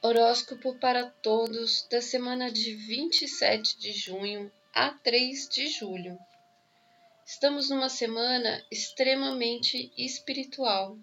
Horóscopo 0.00 0.76
para 0.76 1.10
todos 1.10 1.84
da 1.90 2.00
semana 2.00 2.52
de 2.52 2.72
27 2.72 3.76
de 3.80 3.92
junho 3.92 4.48
a 4.72 4.90
3 4.90 5.48
de 5.48 5.66
julho. 5.66 6.16
Estamos 7.26 7.68
numa 7.68 7.88
semana 7.88 8.64
extremamente 8.70 9.92
espiritual. 9.98 10.96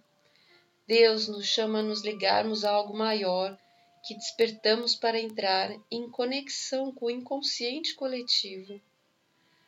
Deus 0.88 1.28
nos 1.28 1.46
chama 1.46 1.80
a 1.80 1.84
nos 1.84 2.06
ligarmos 2.06 2.64
a 2.64 2.72
algo 2.72 2.96
maior, 2.96 3.60
que 4.02 4.16
despertamos 4.16 4.96
para 4.96 5.20
entrar 5.20 5.76
em 5.92 6.10
conexão 6.10 6.90
com 6.94 7.08
o 7.08 7.12
inconsciente 7.12 7.96
coletivo, 7.96 8.80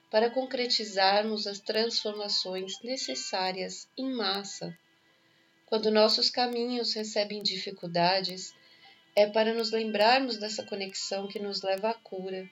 para 0.10 0.30
concretizarmos 0.30 1.48
as 1.48 1.60
transformações 1.60 2.82
necessárias 2.82 3.90
em 3.98 4.10
massa. 4.10 4.74
Quando 5.66 5.92
nossos 5.92 6.30
caminhos 6.30 6.94
recebem 6.94 7.44
dificuldades, 7.44 8.56
é 9.18 9.26
para 9.26 9.52
nos 9.52 9.72
lembrarmos 9.72 10.38
dessa 10.38 10.64
conexão 10.64 11.28
que 11.28 11.40
nos 11.40 11.64
leva 11.64 11.90
à 11.90 11.94
cura. 11.96 12.48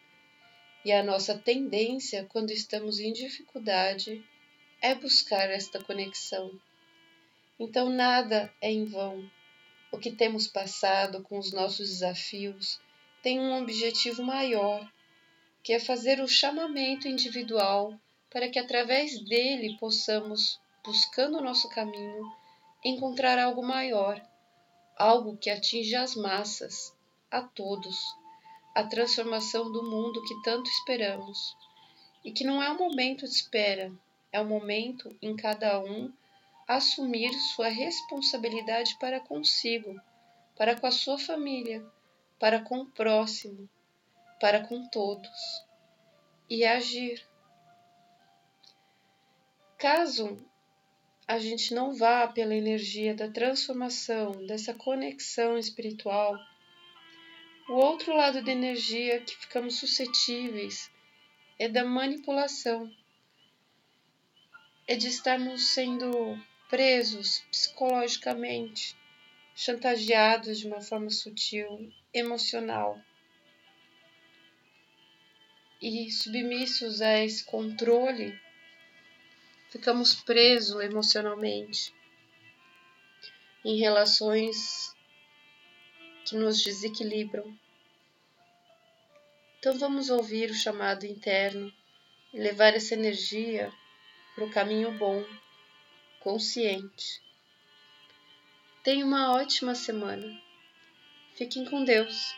E 0.83 0.91
a 0.91 1.03
nossa 1.03 1.37
tendência, 1.37 2.25
quando 2.27 2.49
estamos 2.49 2.99
em 2.99 3.13
dificuldade, 3.13 4.25
é 4.81 4.95
buscar 4.95 5.47
esta 5.51 5.79
conexão. 5.83 6.59
Então 7.59 7.87
nada 7.87 8.51
é 8.59 8.71
em 8.71 8.83
vão. 8.83 9.29
O 9.91 9.99
que 9.99 10.09
temos 10.09 10.47
passado 10.47 11.21
com 11.21 11.37
os 11.37 11.53
nossos 11.53 11.87
desafios 11.87 12.81
tem 13.21 13.39
um 13.39 13.61
objetivo 13.61 14.23
maior, 14.23 14.91
que 15.61 15.71
é 15.71 15.79
fazer 15.79 16.19
o 16.19 16.27
chamamento 16.27 17.07
individual 17.07 17.93
para 18.31 18.49
que 18.49 18.57
através 18.57 19.19
dele 19.19 19.77
possamos, 19.79 20.59
buscando 20.83 21.37
o 21.37 21.43
nosso 21.43 21.69
caminho, 21.69 22.25
encontrar 22.83 23.37
algo 23.37 23.61
maior 23.61 24.19
algo 24.95 25.37
que 25.37 25.49
atinja 25.49 26.01
as 26.01 26.15
massas, 26.15 26.95
a 27.29 27.41
todos, 27.41 27.97
a 28.73 28.83
transformação 28.83 29.71
do 29.71 29.83
mundo 29.83 30.23
que 30.23 30.41
tanto 30.41 30.69
esperamos. 30.69 31.55
E 32.23 32.31
que 32.31 32.43
não 32.43 32.61
é 32.61 32.71
um 32.71 32.77
momento 32.77 33.25
de 33.25 33.33
espera, 33.33 33.91
é 34.31 34.41
um 34.41 34.47
momento 34.47 35.15
em 35.21 35.35
cada 35.35 35.79
um 35.79 36.11
assumir 36.67 37.31
sua 37.33 37.67
responsabilidade 37.67 38.97
para 38.99 39.19
consigo, 39.19 39.99
para 40.57 40.79
com 40.79 40.87
a 40.87 40.91
sua 40.91 41.19
família, 41.19 41.85
para 42.39 42.59
com 42.59 42.79
o 42.79 42.85
próximo, 42.85 43.69
para 44.39 44.65
com 44.67 44.87
todos 44.89 45.65
e 46.49 46.65
agir. 46.65 47.25
Caso 49.77 50.39
a 51.27 51.39
gente 51.39 51.73
não 51.73 51.93
vá 51.95 52.27
pela 52.27 52.53
energia 52.53 53.15
da 53.15 53.29
transformação, 53.29 54.45
dessa 54.45 54.73
conexão 54.73 55.57
espiritual, 55.57 56.37
o 57.67 57.73
outro 57.73 58.15
lado 58.15 58.43
da 58.43 58.51
energia 58.51 59.19
que 59.21 59.35
ficamos 59.35 59.79
suscetíveis 59.79 60.91
é 61.57 61.67
da 61.67 61.83
manipulação, 61.83 62.91
é 64.87 64.95
de 64.95 65.07
estarmos 65.07 65.69
sendo 65.69 66.39
presos 66.69 67.39
psicologicamente, 67.49 68.95
chantageados 69.55 70.59
de 70.59 70.67
uma 70.67 70.81
forma 70.81 71.09
sutil, 71.09 71.91
emocional. 72.13 73.01
E 75.81 76.11
submissos 76.11 77.01
a 77.01 77.23
esse 77.23 77.43
controle 77.45 78.39
ficamos 79.75 80.15
presos 80.15 80.81
emocionalmente 80.81 81.93
em 83.65 83.77
relações 83.77 84.95
que 86.23 86.33
nos 86.37 86.63
desequilibram. 86.63 87.53
Então 89.59 89.77
vamos 89.77 90.09
ouvir 90.09 90.49
o 90.49 90.53
chamado 90.53 91.05
interno 91.05 91.73
e 92.33 92.39
levar 92.39 92.73
essa 92.73 92.93
energia 92.93 93.69
para 94.33 94.45
o 94.45 94.49
caminho 94.49 94.93
bom, 94.93 95.25
consciente. 96.21 97.21
Tenha 98.81 99.05
uma 99.05 99.33
ótima 99.35 99.75
semana. 99.75 100.41
Fiquem 101.33 101.65
com 101.65 101.83
Deus. 101.83 102.33